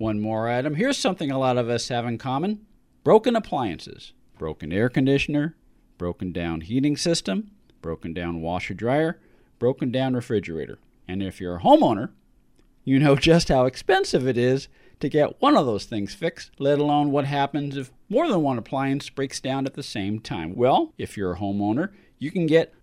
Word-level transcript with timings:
One 0.00 0.18
more 0.18 0.48
item. 0.48 0.76
Here's 0.76 0.96
something 0.96 1.30
a 1.30 1.38
lot 1.38 1.58
of 1.58 1.68
us 1.68 1.88
have 1.88 2.06
in 2.06 2.16
common 2.16 2.64
broken 3.04 3.36
appliances, 3.36 4.14
broken 4.38 4.72
air 4.72 4.88
conditioner, 4.88 5.56
broken 5.98 6.32
down 6.32 6.62
heating 6.62 6.96
system, 6.96 7.50
broken 7.82 8.14
down 8.14 8.40
washer 8.40 8.72
dryer, 8.72 9.20
broken 9.58 9.92
down 9.92 10.14
refrigerator. 10.14 10.78
And 11.06 11.22
if 11.22 11.38
you're 11.38 11.56
a 11.56 11.60
homeowner, 11.60 12.12
you 12.82 12.98
know 12.98 13.14
just 13.30 13.50
how 13.50 13.66
expensive 13.66 14.26
it 14.26 14.38
is 14.38 14.68
to 15.00 15.10
get 15.10 15.38
one 15.42 15.54
of 15.54 15.66
those 15.66 15.84
things 15.84 16.14
fixed, 16.14 16.52
let 16.58 16.78
alone 16.78 17.10
what 17.10 17.26
happens 17.26 17.76
if 17.76 17.92
more 18.08 18.26
than 18.26 18.40
one 18.40 18.56
appliance 18.56 19.10
breaks 19.10 19.38
down 19.38 19.66
at 19.66 19.74
the 19.74 19.82
same 19.82 20.18
time. 20.18 20.54
Well, 20.54 20.94
if 20.96 21.18
you're 21.18 21.34
a 21.34 21.38
homeowner, 21.38 21.90
you 22.18 22.30
can 22.30 22.46
get 22.46 22.72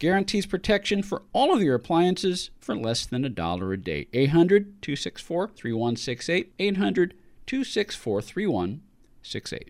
guarantees 0.00 0.46
protection 0.46 1.02
for 1.02 1.22
all 1.32 1.54
of 1.54 1.62
your 1.62 1.76
appliances 1.76 2.50
for 2.58 2.74
less 2.74 3.06
than 3.06 3.24
a 3.24 3.28
dollar 3.28 3.72
a 3.72 3.76
day. 3.76 4.08
800 4.12 4.82
264 4.82 5.48
3168. 5.54 6.52
800 6.58 7.14
264 7.46 8.22
3168. 8.22 9.69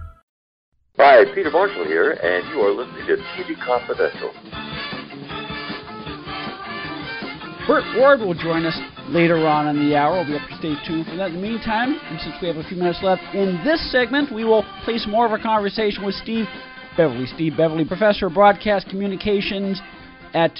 Hi, 1.03 1.25
Peter 1.33 1.49
Marshall 1.49 1.85
here, 1.85 2.11
and 2.11 2.47
you 2.53 2.61
are 2.61 2.69
listening 2.69 3.07
to 3.07 3.17
TV 3.33 3.57
Confidential. 3.65 4.29
Burt 7.65 7.83
Ward 7.97 8.19
will 8.19 8.35
join 8.35 8.67
us 8.67 8.77
later 9.09 9.47
on 9.47 9.65
in 9.75 9.89
the 9.89 9.95
hour. 9.95 10.17
We'll 10.17 10.27
be 10.27 10.35
up 10.35 10.47
to 10.47 10.57
stay 10.57 10.75
tuned 10.85 11.07
for 11.07 11.15
that. 11.15 11.31
In 11.31 11.37
the 11.37 11.41
meantime, 11.41 11.97
and 11.99 12.21
since 12.21 12.35
we 12.39 12.47
have 12.49 12.57
a 12.57 12.63
few 12.65 12.77
minutes 12.77 12.99
left 13.01 13.23
in 13.33 13.59
this 13.65 13.91
segment, 13.91 14.31
we 14.31 14.45
will 14.45 14.63
place 14.83 15.07
more 15.09 15.25
of 15.25 15.31
a 15.31 15.41
conversation 15.41 16.05
with 16.05 16.13
Steve 16.13 16.45
Beverly. 16.95 17.25
Steve 17.25 17.57
Beverly, 17.57 17.83
professor 17.83 18.27
of 18.27 18.35
broadcast 18.35 18.87
communications 18.87 19.81
at 20.35 20.51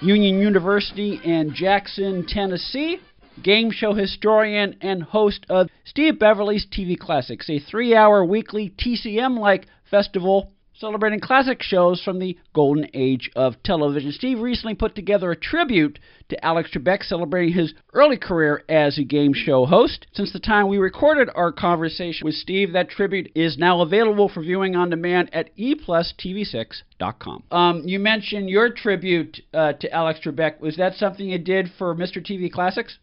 Union 0.00 0.38
University 0.38 1.20
in 1.24 1.52
Jackson, 1.52 2.24
Tennessee 2.24 3.00
game 3.42 3.70
show 3.70 3.94
historian 3.94 4.76
and 4.80 5.02
host 5.02 5.46
of 5.48 5.68
Steve 5.84 6.18
Beverly's 6.18 6.66
TV 6.66 6.98
Classics, 6.98 7.48
a 7.48 7.58
three 7.58 7.94
hour 7.94 8.24
weekly 8.24 8.72
TCM 8.78 9.38
like 9.38 9.66
festival 9.90 10.52
celebrating 10.78 11.20
classic 11.20 11.62
shows 11.62 12.02
from 12.02 12.18
the 12.18 12.38
golden 12.54 12.86
age 12.94 13.30
of 13.34 13.60
television. 13.62 14.12
Steve 14.12 14.38
recently 14.40 14.74
put 14.74 14.94
together 14.94 15.30
a 15.30 15.36
tribute 15.36 15.98
to 16.28 16.44
Alex 16.44 16.70
Trebek 16.72 17.02
celebrating 17.02 17.54
his 17.54 17.74
early 17.92 18.16
career 18.16 18.62
as 18.68 18.98
a 18.98 19.04
game 19.04 19.32
show 19.34 19.66
host. 19.66 20.06
Since 20.12 20.32
the 20.32 20.38
time 20.38 20.68
we 20.68 20.78
recorded 20.78 21.28
our 21.34 21.50
conversation 21.52 22.24
with 22.24 22.34
Steve, 22.34 22.72
that 22.72 22.90
tribute 22.90 23.32
is 23.34 23.58
now 23.58 23.80
available 23.80 24.28
for 24.28 24.40
viewing 24.40 24.76
on 24.76 24.90
demand 24.90 25.30
at 25.32 25.56
eplustv6.com. 25.56 27.42
Um, 27.50 27.82
you 27.84 27.98
mentioned 27.98 28.48
your 28.48 28.70
tribute 28.70 29.40
uh, 29.52 29.72
to 29.74 29.92
Alex 29.92 30.20
Trebek. 30.24 30.60
Was 30.60 30.76
that 30.76 30.94
something 30.94 31.28
you 31.28 31.38
did 31.38 31.70
for 31.78 31.94
Mr. 31.94 32.18
TV 32.24 32.50
Classics? 32.50 32.98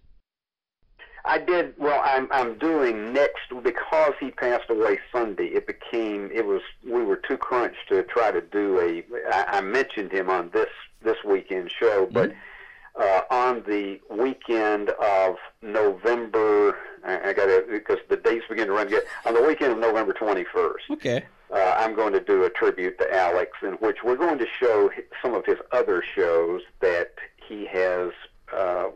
I 1.26 1.40
did. 1.40 1.74
Well, 1.78 2.02
I'm 2.04 2.28
I'm 2.32 2.58
doing 2.58 3.12
next 3.12 3.50
because 3.64 4.14
he 4.20 4.32
passed 4.32 4.70
away 4.70 5.00
Sunday. 5.12 5.48
It 5.48 5.66
became 5.66 6.30
it 6.32 6.46
was 6.46 6.62
we 6.86 7.04
were 7.04 7.16
too 7.16 7.38
crunched 7.38 7.90
to 7.90 8.04
try 8.04 8.32
to 8.32 8.42
do 8.42 8.80
a. 8.80 9.04
I, 9.34 9.58
I 9.58 9.62
mentioned 9.62 10.12
him 10.12 10.30
on 10.30 10.52
this 10.54 10.70
this 11.02 11.18
weekend 11.26 11.72
show, 11.72 12.08
but 12.12 12.32
mm-hmm. 12.32 13.02
uh, 13.02 13.22
on 13.36 13.64
the 13.68 14.00
weekend 14.10 14.90
of 15.02 15.38
November, 15.62 16.78
I, 17.04 17.30
I 17.30 17.34
got 17.34 17.46
to 17.48 17.66
because 17.70 17.98
the 18.08 18.18
dates 18.18 18.46
begin 18.48 18.68
to 18.68 18.74
run. 18.74 18.88
Get 18.88 19.06
on 19.26 19.34
the 19.34 19.42
weekend 19.42 19.72
of 19.72 19.80
November 19.80 20.14
21st. 20.14 20.92
Okay. 20.92 21.24
Uh, 21.52 21.76
I'm 21.78 21.96
going 21.96 22.14
to 22.14 22.20
do 22.20 22.44
a 22.44 22.50
tribute 22.50 22.98
to 23.00 23.16
Alex, 23.16 23.52
in 23.62 23.74
which 23.74 23.98
we're 24.04 24.16
going 24.16 24.40
to 24.40 24.48
show 24.60 24.92
some 25.22 25.34
of 25.34 25.46
his 25.46 25.58
other 25.72 26.04
shows 26.16 26.62
that 26.82 27.14
he 27.48 27.66
has 27.68 28.12
uh, 28.52 28.90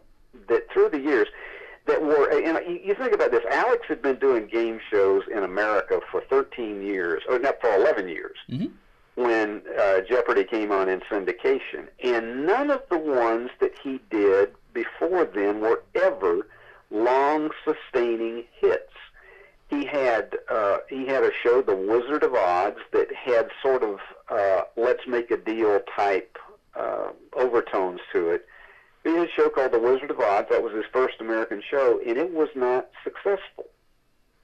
that 0.48 0.72
through 0.72 0.90
the 0.90 1.00
years 1.00 1.28
that 1.90 2.02
were, 2.04 2.30
and 2.32 2.84
you 2.84 2.94
think 2.94 3.14
about 3.14 3.32
this, 3.32 3.44
Alex 3.50 3.84
had 3.88 4.02
been 4.02 4.18
doing 4.18 4.48
game 4.48 4.80
shows 4.92 5.24
in 5.32 5.44
America 5.44 6.00
for 6.12 6.22
13 6.22 6.82
years, 6.82 7.24
or 7.28 7.40
not 7.40 7.60
for 7.60 7.74
11 7.74 8.08
years, 8.08 8.38
mm-hmm. 8.50 8.68
when 9.16 9.62
uh, 9.80 10.02
Jeopardy 10.02 10.44
came 10.44 10.72
on 10.72 10.88
in 10.88 11.00
syndication. 11.02 11.88
And 12.04 12.46
none 12.46 12.70
of 12.70 12.84
the 12.90 12.98
ones 12.98 13.50
that 13.60 13.74
he 13.84 14.00
did 14.12 14.54
before 14.74 15.26
then 15.26 15.62
were 15.62 15.84
ever 15.96 16.48
long 16.92 17.50
sustaining 17.66 18.46
hits. 18.60 18.94
He 19.70 19.86
had 19.86 20.36
uh, 20.50 20.78
he 20.90 21.06
had 21.06 21.24
a 21.24 21.32
show, 21.44 21.62
The 21.62 21.76
Wizard 21.76 22.24
of 22.24 22.34
Odds, 22.34 22.80
that 22.92 23.14
had 23.14 23.50
sort 23.62 23.84
of 23.84 24.00
uh, 24.30 24.62
let's 24.76 25.06
make 25.08 25.30
a 25.30 25.38
deal 25.38 25.80
type 25.96 26.38
uh, 26.76 27.10
overtones 27.36 28.00
to 28.14 28.30
it 28.30 28.48
he 29.04 29.12
had 29.12 29.28
a 29.28 29.32
show 29.32 29.50
called 29.50 29.72
The 29.72 29.80
Wizard 29.80 30.12
of 30.12 30.20
Odds. 30.20 30.50
That 30.50 30.62
was 30.62 30.74
his 30.74 30.86
first 30.92 31.16
American 31.20 31.62
show, 31.70 32.00
and 32.06 32.18
it 32.18 32.34
was 32.34 32.50
not 32.56 32.90
successful. 33.04 33.66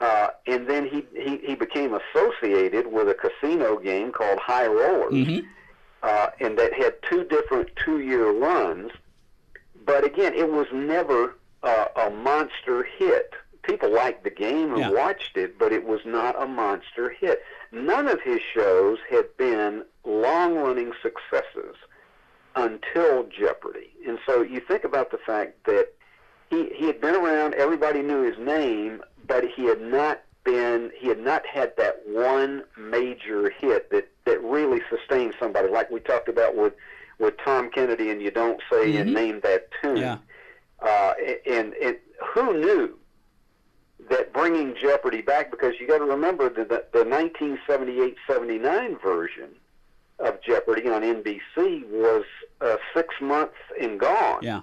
Uh, 0.01 0.27
and 0.45 0.67
then 0.67 0.87
he, 0.87 1.05
he 1.13 1.37
he 1.37 1.55
became 1.55 1.93
associated 1.93 2.87
with 2.87 3.07
a 3.07 3.13
casino 3.13 3.77
game 3.79 4.11
called 4.11 4.39
High 4.39 4.67
Rollers, 4.67 5.13
mm-hmm. 5.13 5.47
uh, 6.03 6.27
and 6.41 6.57
that 6.57 6.73
had 6.73 6.95
two 7.09 7.23
different 7.23 7.69
two-year 7.83 8.31
runs. 8.31 8.91
But 9.85 10.03
again, 10.03 10.33
it 10.33 10.51
was 10.51 10.67
never 10.73 11.35
uh, 11.63 11.85
a 11.95 12.09
monster 12.09 12.83
hit. 12.83 13.33
People 13.63 13.93
liked 13.93 14.23
the 14.23 14.29
game 14.29 14.73
and 14.73 14.79
yeah. 14.79 14.89
watched 14.89 15.37
it, 15.37 15.57
but 15.57 15.71
it 15.71 15.85
was 15.85 16.01
not 16.05 16.39
a 16.41 16.45
monster 16.45 17.09
hit. 17.09 17.41
None 17.71 18.07
of 18.07 18.21
his 18.21 18.39
shows 18.53 18.99
had 19.09 19.25
been 19.37 19.83
long-running 20.03 20.91
successes 21.01 21.75
until 22.55 23.25
Jeopardy. 23.25 23.91
And 24.07 24.19
so 24.25 24.41
you 24.41 24.59
think 24.59 24.83
about 24.83 25.11
the 25.11 25.17
fact 25.17 25.65
that 25.65 25.89
he 26.49 26.69
he 26.75 26.85
had 26.85 27.01
been 27.01 27.15
around, 27.15 27.53
everybody 27.55 28.01
knew 28.01 28.21
his 28.21 28.37
name, 28.37 29.01
but 29.27 29.43
he 29.55 29.65
had 29.65 29.81
not 29.81 30.21
been 30.43 30.91
he 30.97 31.07
had 31.07 31.19
not 31.19 31.45
had 31.45 31.75
that 31.77 32.01
one 32.07 32.63
major 32.77 33.49
hit 33.49 33.89
that 33.91 34.07
that 34.25 34.41
really 34.43 34.81
sustained 34.89 35.33
somebody 35.39 35.67
like 35.67 35.89
we 35.89 35.99
talked 35.99 36.29
about 36.29 36.55
with 36.55 36.73
with 37.19 37.35
Tom 37.43 37.69
Kennedy 37.71 38.09
and 38.09 38.21
you 38.21 38.31
don't 38.31 38.61
say 38.71 38.91
mm-hmm. 38.91 39.01
and 39.01 39.13
name 39.13 39.39
that 39.41 39.69
tune. 39.81 39.97
Yeah. 39.97 40.17
Uh, 40.81 41.13
and, 41.47 41.73
and 41.75 41.97
who 42.33 42.59
knew 42.59 42.99
that 44.09 44.33
bringing 44.33 44.75
Jeopardy 44.79 45.21
back 45.21 45.49
because 45.49 45.73
you 45.79 45.87
got 45.87 45.99
to 45.99 46.05
remember 46.05 46.49
the 46.49 46.65
the, 46.65 46.85
the 46.93 48.15
1978-79 48.29 49.01
version 49.01 49.49
of 50.19 50.41
Jeopardy 50.41 50.87
on 50.89 51.01
NBC 51.01 51.87
was 51.89 52.23
uh, 52.61 52.77
six 52.93 53.15
months 53.21 53.55
and 53.81 53.99
gone. 53.99 54.39
Yeah. 54.41 54.61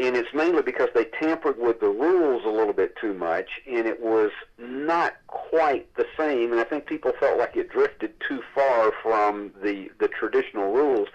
and 0.00 0.16
it's 0.16 0.32
mainly 0.34 0.62
because 0.62 0.88
they 0.94 1.04
tampered 1.04 1.58
with 1.58 1.80
the 1.80 1.88
rules 1.88 2.44
a 2.44 2.48
little 2.48 2.72
bit 2.72 2.94
too 3.00 3.14
much, 3.14 3.48
and 3.66 3.86
it 3.86 4.00
was 4.00 4.30
not 4.58 5.14
quite 5.26 5.92
the 5.96 6.06
same. 6.16 6.52
And 6.52 6.60
I 6.60 6.64
think 6.64 6.86
people 6.86 7.12
felt 7.18 7.38
like 7.38 7.56
it 7.56 7.70
drifted 7.70 8.12
too 8.26 8.42
far 8.54 8.92
from 9.02 9.52
the 9.62 9.90
the 9.98 10.08
traditional 10.08 10.72
rules, 10.72 11.08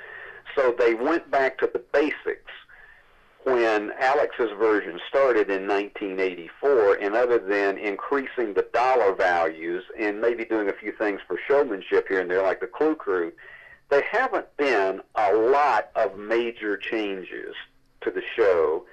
so 0.55 0.75
they 0.77 0.93
went 0.93 1.29
back 1.31 1.57
to 1.59 1.69
the 1.71 1.79
basics 1.93 2.51
when 3.43 3.91
Alex's 3.99 4.51
version 4.57 4.99
started 5.09 5.49
in 5.49 5.67
1984, 5.67 6.95
and 6.95 7.13
other 7.15 7.39
than 7.39 7.77
increasing 7.77 8.53
the 8.53 8.65
dollar 8.73 9.13
values 9.13 9.83
and 9.99 10.21
maybe 10.21 10.45
doing 10.45 10.69
a 10.69 10.73
few 10.73 10.93
things 10.93 11.19
for 11.27 11.37
showmanship 11.47 12.07
here 12.07 12.21
and 12.21 12.31
there, 12.31 12.41
like 12.41 12.61
the 12.61 12.67
Clue 12.67 12.95
Crew, 12.95 13.33
there 13.89 14.03
haven't 14.11 14.55
been 14.57 15.01
a 15.15 15.33
lot 15.33 15.89
of 15.95 16.17
major 16.17 16.77
changes 16.77 17.55
to 18.01 18.11
the 18.11 18.21
show 18.35 18.85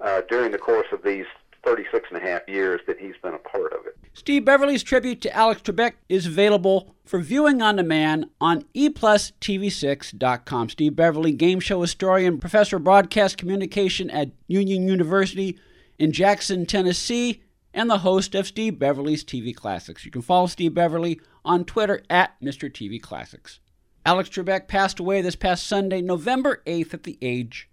uh, 0.00 0.22
during 0.28 0.50
the 0.50 0.58
course 0.58 0.86
of 0.92 1.02
these 1.02 1.26
36 1.64 2.08
and 2.10 2.22
a 2.22 2.26
half 2.26 2.42
years 2.48 2.80
that 2.86 2.98
he's 2.98 3.14
been 3.22 3.34
a 3.34 3.38
part 3.38 3.72
of 3.72 3.86
it. 3.86 3.96
Steve 4.14 4.44
Beverly's 4.44 4.82
tribute 4.82 5.20
to 5.22 5.34
Alex 5.34 5.62
Trebek 5.62 5.92
is 6.08 6.26
available 6.26 6.94
for 7.04 7.20
viewing 7.20 7.62
on 7.62 7.76
demand 7.76 8.26
on 8.40 8.62
eplustv6.com. 8.74 10.68
Steve 10.68 10.96
Beverly, 10.96 11.32
game 11.32 11.60
show 11.60 11.80
historian, 11.80 12.38
professor 12.38 12.76
of 12.76 12.84
broadcast 12.84 13.38
communication 13.38 14.10
at 14.10 14.32
Union 14.48 14.88
University 14.88 15.58
in 15.98 16.12
Jackson, 16.12 16.66
Tennessee, 16.66 17.42
and 17.72 17.88
the 17.88 17.98
host 17.98 18.34
of 18.34 18.46
Steve 18.46 18.78
Beverly's 18.78 19.24
TV 19.24 19.54
Classics. 19.54 20.04
You 20.04 20.10
can 20.10 20.22
follow 20.22 20.46
Steve 20.46 20.74
Beverly 20.74 21.20
on 21.44 21.64
Twitter 21.64 22.02
at 22.10 22.38
Mr. 22.42 22.70
TV 22.70 23.00
Classics. 23.00 23.60
Alex 24.04 24.28
Trebek 24.28 24.66
passed 24.66 24.98
away 24.98 25.22
this 25.22 25.36
past 25.36 25.64
Sunday, 25.64 26.00
November 26.02 26.60
8th, 26.66 26.94
at 26.94 27.02
the 27.04 27.18
age 27.22 27.70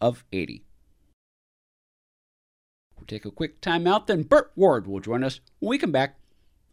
of 0.00 0.24
80. 0.32 0.64
We'll 2.96 3.06
take 3.06 3.24
a 3.24 3.32
quick 3.32 3.60
time 3.60 3.88
out, 3.88 4.06
then 4.06 4.22
Burt 4.22 4.52
Ward 4.54 4.86
will 4.86 5.00
join 5.00 5.24
us 5.24 5.40
when 5.58 5.70
we 5.70 5.78
come 5.78 5.90
back 5.90 6.18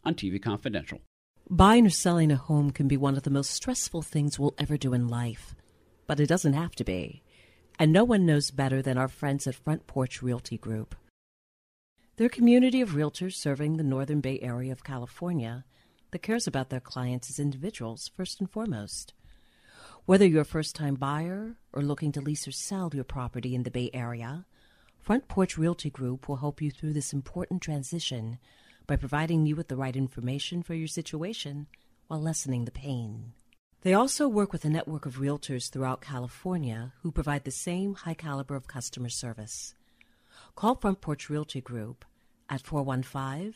on 0.04 0.14
TV 0.14 0.40
Confidential. 0.40 1.00
Buying 1.48 1.86
or 1.86 1.90
selling 1.90 2.30
a 2.30 2.36
home 2.36 2.70
can 2.70 2.86
be 2.86 2.96
one 2.96 3.16
of 3.16 3.24
the 3.24 3.30
most 3.30 3.50
stressful 3.50 4.02
things 4.02 4.38
we'll 4.38 4.54
ever 4.58 4.76
do 4.76 4.94
in 4.94 5.08
life, 5.08 5.56
but 6.06 6.20
it 6.20 6.28
doesn't 6.28 6.52
have 6.52 6.76
to 6.76 6.84
be. 6.84 7.24
And 7.80 7.92
no 7.92 8.04
one 8.04 8.24
knows 8.24 8.52
better 8.52 8.80
than 8.80 8.96
our 8.96 9.08
friends 9.08 9.48
at 9.48 9.56
Front 9.56 9.88
Porch 9.88 10.22
Realty 10.22 10.56
Group. 10.56 10.94
They're 12.16 12.28
community 12.28 12.80
of 12.80 12.90
realtors 12.90 13.34
serving 13.34 13.76
the 13.76 13.82
Northern 13.82 14.20
Bay 14.20 14.38
Area 14.40 14.70
of 14.70 14.84
California 14.84 15.64
that 16.10 16.22
cares 16.22 16.46
about 16.46 16.70
their 16.70 16.80
clients 16.80 17.30
as 17.30 17.38
individuals 17.38 18.10
first 18.16 18.40
and 18.40 18.50
foremost. 18.50 19.14
Whether 20.06 20.26
you're 20.26 20.42
a 20.42 20.46
first 20.46 20.74
time 20.74 20.94
buyer 20.94 21.56
or 21.72 21.82
looking 21.82 22.12
to 22.12 22.20
lease 22.20 22.48
or 22.48 22.52
sell 22.52 22.90
your 22.92 23.04
property 23.04 23.54
in 23.54 23.62
the 23.62 23.70
Bay 23.70 23.90
Area, 23.92 24.46
Front 24.98 25.28
Porch 25.28 25.56
Realty 25.56 25.90
Group 25.90 26.28
will 26.28 26.36
help 26.36 26.60
you 26.60 26.70
through 26.70 26.92
this 26.92 27.12
important 27.12 27.62
transition 27.62 28.38
by 28.86 28.96
providing 28.96 29.46
you 29.46 29.56
with 29.56 29.68
the 29.68 29.76
right 29.76 29.96
information 29.96 30.62
for 30.62 30.74
your 30.74 30.88
situation 30.88 31.68
while 32.08 32.20
lessening 32.20 32.64
the 32.64 32.70
pain. 32.70 33.32
They 33.82 33.94
also 33.94 34.28
work 34.28 34.52
with 34.52 34.64
a 34.64 34.68
network 34.68 35.06
of 35.06 35.16
realtors 35.18 35.70
throughout 35.70 36.02
California 36.02 36.92
who 37.02 37.12
provide 37.12 37.44
the 37.44 37.50
same 37.50 37.94
high 37.94 38.14
caliber 38.14 38.56
of 38.56 38.66
customer 38.66 39.08
service. 39.08 39.74
Call 40.54 40.74
Front 40.74 41.00
Porch 41.00 41.30
Realty 41.30 41.60
Group 41.60 42.04
at 42.48 42.60
415 42.60 43.54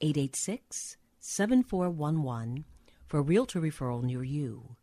886 0.00 0.96
7411 1.26 2.66
for 3.06 3.22
realtor 3.22 3.58
referral 3.58 4.02
near 4.02 4.22
you. 4.22 4.76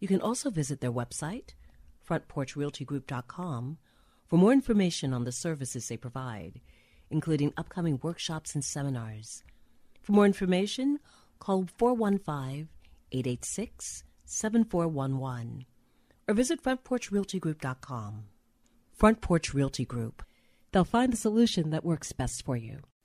You 0.00 0.08
can 0.08 0.20
also 0.20 0.50
visit 0.50 0.80
their 0.80 0.90
website, 0.90 1.50
frontporchrealtygroup.com, 2.08 3.78
for 4.26 4.36
more 4.36 4.52
information 4.52 5.14
on 5.14 5.22
the 5.22 5.30
services 5.30 5.86
they 5.86 5.96
provide, 5.96 6.60
including 7.08 7.52
upcoming 7.56 8.00
workshops 8.02 8.56
and 8.56 8.64
seminars. 8.64 9.44
For 10.02 10.10
more 10.10 10.26
information, 10.26 10.98
call 11.38 11.68
415 11.78 12.68
886 13.12 14.02
7411 14.24 15.66
or 16.26 16.34
visit 16.34 16.64
frontporchrealtygroup.com. 16.64 18.24
Front 18.92 19.20
Porch 19.20 19.54
Realty 19.54 19.84
Group. 19.84 20.24
They'll 20.72 20.84
find 20.84 21.12
the 21.12 21.16
solution 21.16 21.70
that 21.70 21.84
works 21.84 22.10
best 22.12 22.44
for 22.44 22.56
you. 22.56 22.80